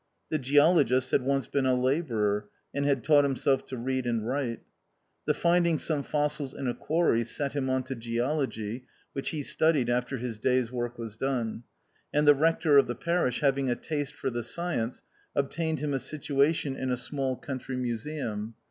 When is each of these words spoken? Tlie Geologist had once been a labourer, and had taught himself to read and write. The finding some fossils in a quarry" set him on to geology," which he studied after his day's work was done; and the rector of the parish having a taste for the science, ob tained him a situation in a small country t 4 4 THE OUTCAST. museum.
Tlie 0.33 0.41
Geologist 0.41 1.11
had 1.11 1.21
once 1.21 1.45
been 1.45 1.67
a 1.67 1.75
labourer, 1.79 2.49
and 2.73 2.85
had 2.87 3.03
taught 3.03 3.23
himself 3.23 3.67
to 3.67 3.77
read 3.77 4.07
and 4.07 4.25
write. 4.27 4.61
The 5.27 5.35
finding 5.35 5.77
some 5.77 6.01
fossils 6.01 6.55
in 6.55 6.67
a 6.67 6.73
quarry" 6.73 7.23
set 7.23 7.53
him 7.53 7.69
on 7.69 7.83
to 7.83 7.93
geology," 7.93 8.85
which 9.13 9.29
he 9.29 9.43
studied 9.43 9.91
after 9.91 10.17
his 10.17 10.39
day's 10.39 10.71
work 10.71 10.97
was 10.97 11.17
done; 11.17 11.65
and 12.11 12.27
the 12.27 12.33
rector 12.33 12.79
of 12.79 12.87
the 12.87 12.95
parish 12.95 13.41
having 13.41 13.69
a 13.69 13.75
taste 13.75 14.15
for 14.15 14.31
the 14.31 14.41
science, 14.41 15.03
ob 15.37 15.51
tained 15.51 15.77
him 15.77 15.93
a 15.93 15.99
situation 15.99 16.75
in 16.75 16.89
a 16.89 16.97
small 16.97 17.35
country 17.35 17.75
t 17.75 17.81
4 17.81 17.85
4 17.85 17.85
THE 17.91 17.93
OUTCAST. 17.93 18.05
museum. 18.07 18.55